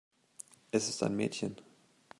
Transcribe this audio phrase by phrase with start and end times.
[0.71, 1.57] Es ist ein Mädchen.